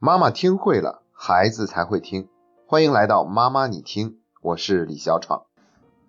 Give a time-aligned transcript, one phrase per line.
[0.00, 2.28] 妈妈听会了，孩子才会听。
[2.68, 5.42] 欢迎来到妈妈你听，我是李小闯。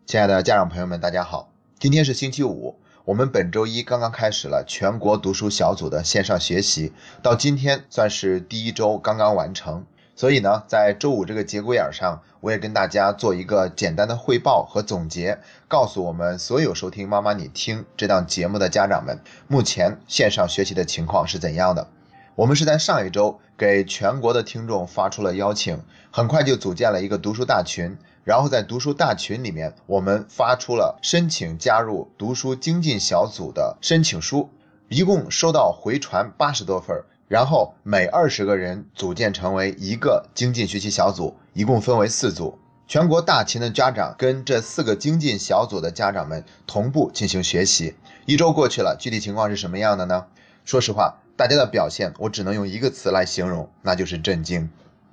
[0.06, 9.84] 亲爱的家长朋友们，大家好，今天是星期五，我们本周一刚刚开始了全国读书小组的线上学习，到今天算是第一周刚刚完成。
[10.16, 21.88] 所以呢，在周五这个节骨眼上，我也跟大家做一个简单的汇报和总结，告诉我们所有收听妈妈你听这档节目的家长们，目前线上学习的情况是怎样的。
[22.36, 34.50] 我们是在上一周给全国的听众发出了邀请，很快就组建了一个读书大群，然后在读书大群里面，我们发出了申请加入读书精进小组的申请书，
[34.88, 47.96] 一共收到回传八十多份，然后每二十个人组建成为一个精进学习小组，一共分为四组，全国大群的家长跟这四个精进小组的家长们同步进行学习。
[48.26, 50.28] 一周过去了，具体情况是什么样的呢？
[50.70, 51.18] 说实话。
[51.36, 54.70] 大家的表现，我只能用一个词来形容，那就是震惊。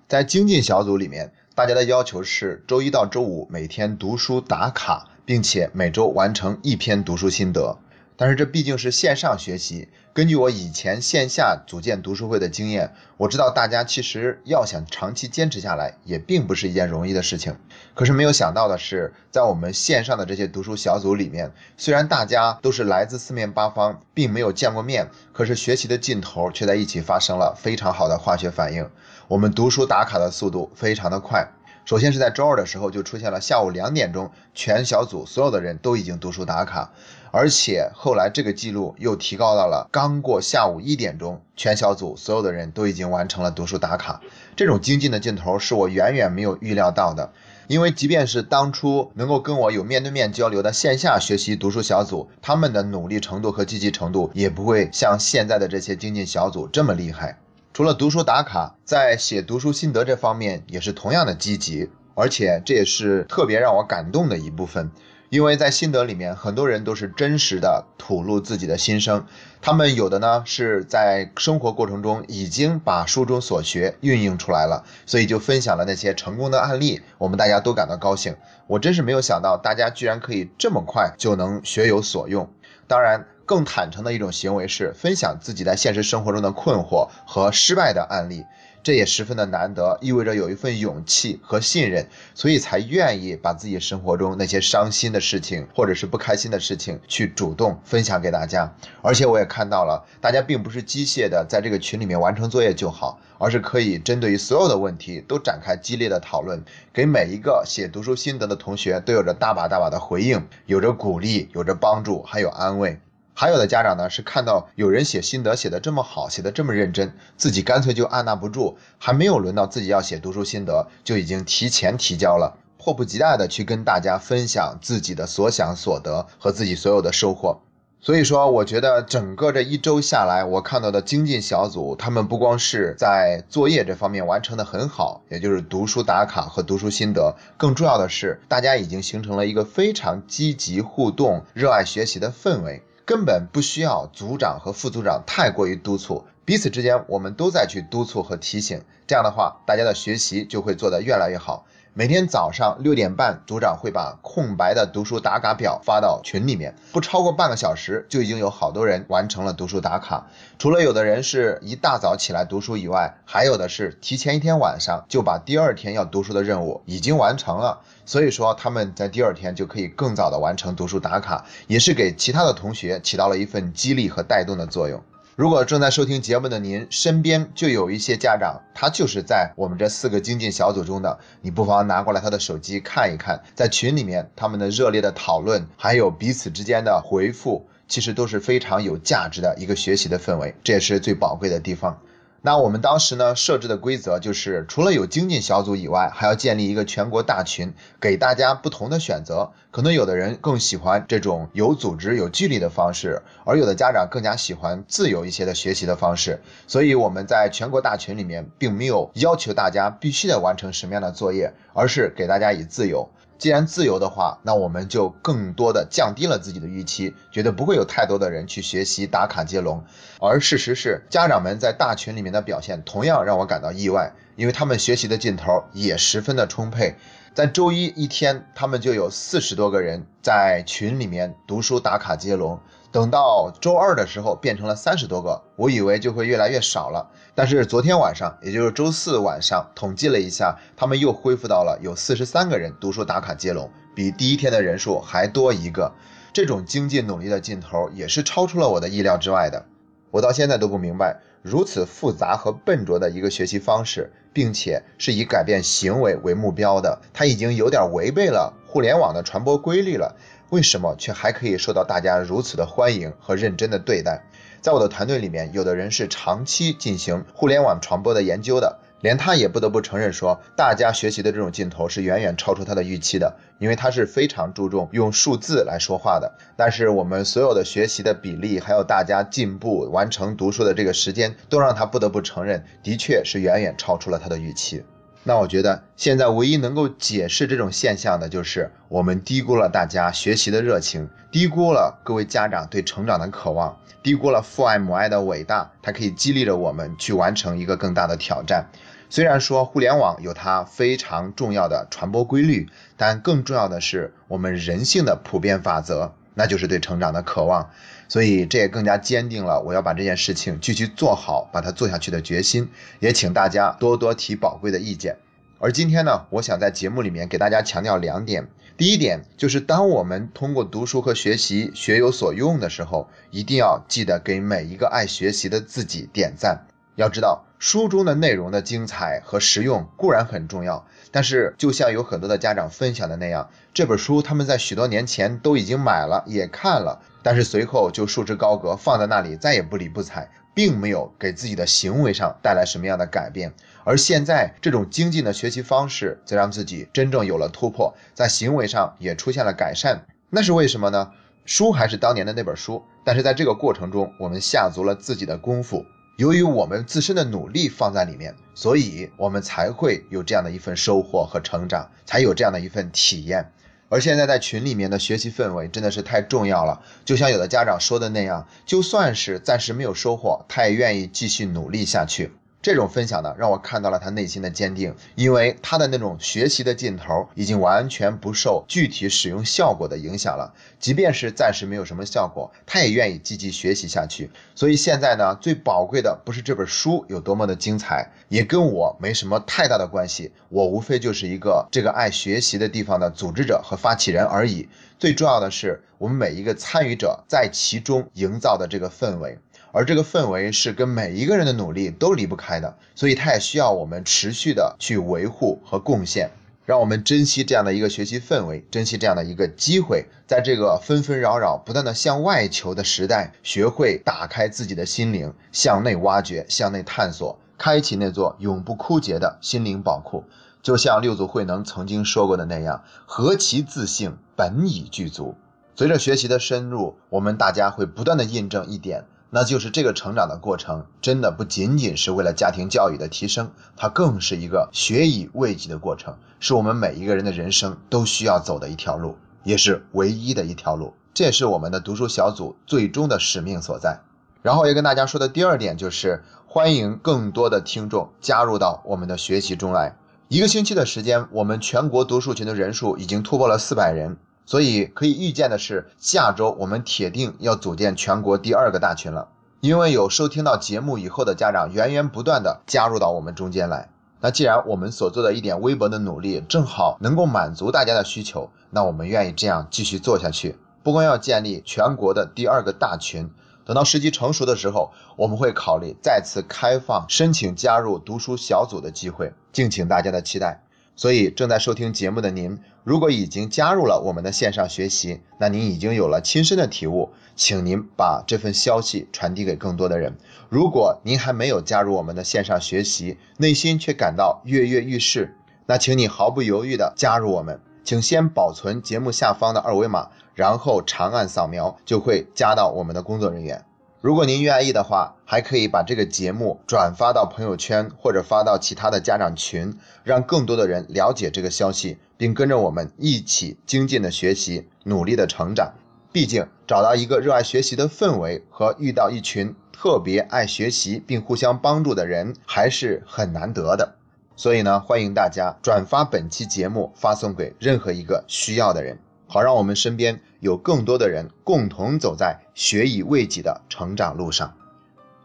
[0.06, 7.78] 在精进小组里面，大家的要求是周一到周五每天读书打卡，并且每周完成一篇读书心得。
[8.16, 9.88] 但是这毕竟是线上学习。
[10.12, 17.54] 根据我以前线下组建读书会的经验，我知道大家其实要想长期坚持下来，也并不是一件容易的事情。
[17.94, 28.90] 可是没有想到的是，在我们线上的这些读书小组里面，虽然大家都是来自四面八方，并没有见过面，可是学习的劲头却在一起发生了非常好的化学反应。
[29.28, 31.46] 我们读书打卡的速度非常的快。
[31.86, 36.90] 首先是在周二的时候就出现了下午两点钟，全小组所有的人都已经读书打卡，
[37.30, 44.20] 而且后来这个记录又提高到了刚过下午一点钟，全小组所有的人都已经完成了读书打卡。
[44.56, 47.30] 这种精进的劲头是我远远没有预料到的，
[47.68, 57.38] 因为即便是当初能够跟我有面对面交流的线下学习读书小组，他们的努力程度和积极程度也不会像现在的这些精进小组这么厉害。
[57.76, 64.90] 除了读书打卡，在写读书心得这方面也是同样的积极，而且这也是特别让我感动的一部分。
[65.28, 69.26] 因为在心得里面，很多人都是真实的吐露自己的心声，
[69.60, 78.36] 他们有的呢是在生活过程中已经把书中所学运用出来了，所以就分享了那些成功的案例，我们大家都感到高兴。
[78.68, 82.50] 我真是没有想到，大家居然可以这么快就能学有所用。
[82.88, 83.26] 当然。
[83.46, 88.44] 更坦诚的一种行为是分享自己在现实生活中的困惑和失败的案例，
[88.82, 98.74] 这也十分的难得，意味着有一份勇气和信任，所以才愿意把自己生活中那些伤心的事情或者是不开心的事情去主动分享给大家。
[99.00, 112.98] 而且我也看到了，大家并不是机械的在这个群里面完成作业就好，而是可以针对于所有的问题都展开激烈的讨论，给每一个写读书心得的同学都有着大把大把的回应，有着鼓励，有着帮助，还有安慰。
[113.38, 127.60] 还有的家长呢，是看到有人写心得写得这么好，写得这么认真，自己干脆就按捺不住，还没有轮到自己要写读书心得，就已经提前提交了，迫不及待的去跟大家分享自己的所想所得和自己所有的收获。
[128.00, 142.82] 所以说，我觉得整个这一周下来，我看到的精进小组，他们不光是在作业这方面完成的很好，也就是读书打卡和读书心得，更重要的是，大家已经形成了一个非常积极互动、热爱学习的氛围。
[143.06, 151.66] 根本不需要组长和副组长太过于督促，彼此之间我们都在去督促和提醒，这样的话，大家的学习就会做得越来越好。
[151.98, 160.26] 每天早上六点半，组长会把空白的读书打卡表发到群里面，不超过半个小时，就已经有好多人完成了读书打卡。
[160.58, 167.80] 除了有的人是一大早起来读书以外，还有的是提前一天晚上就把第二天要读书的任务已经完成了。
[168.04, 175.02] 所以说他们在第二天就可以更早的完成读书打卡，也是给其他的同学起到了一份激励和带动的作用。
[175.36, 192.00] 如果正在收听节目的您身边就有一些家长，他就是在我们这四个精进小组中的，你不妨拿过来他的手机看一看，在群里面他们的热烈的讨论，还有彼此之间的回复，其实都是非常有价值的一个学习的氛围，这也是最宝贵的地方。
[192.46, 199.50] 那我们当时呢设置的规则就是，除了有精进小组以外，还要建立一个全国大群，给大家不同的选择。
[199.72, 206.40] 可能有的人更喜欢这种有组织、有纪律的方式，而有的家长更加喜欢自由一些的学习的方式。
[206.68, 213.10] 所以我们在全国大群里面，并没有要求大家必须得完成什么样的作业，而是给大家以自由。
[213.38, 219.84] 既然自由的话，那我们就更多的降低了自己的预期，觉得不会有太多的人去学习打卡接龙。
[220.20, 226.96] 而事实是，家长们在大群里面的表现同样让我感到意外，因为他们学习的劲头也十分的充沛。
[227.34, 232.58] 在周一一天，他们就有四十多个人在群里面读书打卡接龙。
[232.92, 237.10] 等到周二的时候，变成了三十多个，我以为就会越来越少了。
[237.34, 245.92] 但是昨天晚上，也就是周四晚上，统计了一下，他们又恢复到了有四十三个人读书打卡接龙，比第一天的人数还多一个。
[246.32, 249.66] 这种精进努力的劲头，也是超出了我的意料之外的。
[250.10, 260.16] 我到现在都不明白，如此复杂和笨拙的一个学习方式，并且是以改变行为为目标的，它已经有点违背了互联网的传播规律了。
[260.50, 264.22] 为什么却还可以受到大家如此的欢迎和认真的对待？
[264.60, 268.78] 在我的团队里面，有的人是长期进行互联网传播的研究的。
[269.00, 276.34] 连他也不得不承认说，大家学习的这种劲头是远远超出他的预期的，因为他是非常注重用数字来说话的。
[276.54, 284.84] 但是我们所有的学习的比例，还有大家进步完成读书的这个时间，都让他不得不承认，的确是远远超出了他的预期。
[285.28, 298.66] 那我觉得现在唯一能够解释这种现象的，就是我们低估了大家学习的热情，低估了各位家长对成长的渴望，低估了父爱母爱的伟大，它可以激励着我们去完成一个更大的挑战。
[299.10, 307.70] 虽然说互联网有它非常重要的传播规律，但更重要的是我们人性的普遍法则，那就是对成长的渴望。
[308.08, 312.68] 所以这也更加坚定了我要把这件事情继续做好，把它做下去的决心。
[313.00, 315.16] 也请大家多多提宝贵的意见。
[315.58, 318.46] 而今天呢，我想在节目里面给大家强调两点。
[318.76, 326.66] 第一点就是，当我们通过读书和学习学有所用的时候，一定要记得给每一个爱学习的自己点赞。
[326.96, 343.52] 要知道，书中的内容的精彩和实用固然很重要，但是就像有很多的家长分享的那样，这本书他们在许多年前都已经买了也看了，但是随后就束之高阁，放在那里再也不理不睬，并没有给自己的行为上带来什么样的改变。
[343.84, 350.06] 而现在这种精进的学习方式，则让自己真正有了突破，在行为上也出现了改善。
[350.30, 351.10] 那是为什么呢？
[351.44, 355.84] 书还是当年的那本书，但是在这个过程中，我们下足了自己的功夫。
[356.16, 363.52] 由于我们自身的努力放在里面，所以我们才会有这样的一份收获和成长，才有这样的一份体验。
[363.90, 372.32] 而现在在群里面的学习氛围真的是太重要了，就像有的家长说的那样，就算是暂时没有收获，他也愿意继续努力下去。
[372.66, 380.52] 这种分享呢，让我看到了他内心的坚定，因为他的那种学习的劲头已经完全不受具体使用效果的影响了。
[380.80, 384.32] 即便是暂时没有什么效果，他也愿意积极学习下去。
[384.56, 390.32] 所以现在呢，最宝贵的不是这本书有多么的精彩，也跟我没什么太大的关系。
[390.48, 394.68] 我无非就是一个这个爱学习的地方的组织者和发起人而已。
[394.98, 399.38] 最重要的是，我们每一个参与者在其中营造的这个氛围。
[399.76, 406.30] 而这个氛围是跟每一个人的努力都离不开的，所以它也需要我们持续的去维护和贡献。
[406.64, 420.24] 让我们珍惜这样的一个学习氛围，珍惜这样的一个机会，在这个纷纷扰扰、不断的向外求的时代，学会打开自己的心灵，向内挖掘，向内探索，开启那座永不枯竭的心灵宝库。
[420.62, 425.34] 就像六祖慧能曾经说过的那样：“何其自性，本已具足。”
[425.76, 429.04] 随着学习的深入，我们大家会不断的印证一点。
[429.30, 440.94] 那就是这个成长的过程，真的不仅仅是为了家庭教育的提升，它更是一个学以慰藉的过程，是我们每一个人的人生都需要走的一条路，也是唯一的一条路。
[441.12, 444.00] 这也是我们的读书小组最终的使命所在。
[444.42, 449.96] 然后要跟大家说的第二点就是，欢迎更多的听众加入到我们的学习中来。
[450.28, 454.18] 一个星期的时间，我们全国读书群的人数已经突破了四百人。
[454.46, 459.28] 所以可以预见的是，下周我们铁定要组建全国第二个大群了。
[459.60, 463.90] 因为有收听到节目以后的家长源源不断的加入到我们中间来。
[464.20, 470.56] 那既然我们所做的一点微薄的努力正好能够满足大家的需求，那我们愿意这样继续做下去。
[470.82, 473.30] 不光要建立全国的第二个大群，
[473.64, 480.62] 等到时机成熟的时候，我们会考虑再次开放申请加入读书小组的机会，敬请大家的期待。
[480.96, 490.16] 所以，正在收听节目的您，如果已经加入了我们的线上学习，那您已经有了亲身的体悟，请您把这份消息传递给更多的人。
[490.48, 495.36] 如果您还没有加入我们的线上学习，内心却感到跃跃欲试，
[495.66, 497.60] 那请你毫不犹豫地加入我们。
[497.84, 503.64] 请先保存节目下方的二维码，然后长按扫描，就会加到我们的工作人员。
[504.02, 509.74] 如果您愿意的话，还可以把这个节目转发到朋友圈，或者发到其他的家长群，
[510.04, 515.72] 让更多的人了解这个消息，并跟着我们一起精进的学习，努力的成长。
[516.12, 523.96] 毕竟，找到一个热爱学习的氛围和遇到一群特别爱学习并互相帮助的人，还是很难得的。
[524.36, 534.54] 所以呢，欢迎大家转发本期节目，发送给任何一个需要的人，好让我们身边有更多的人共同走在学以为己的成长路上。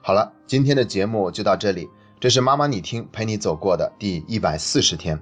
[0.01, 1.88] 好了，今天的节目就到这里，
[2.20, 5.22] 这是妈妈你听陪你走过的第一百四十天。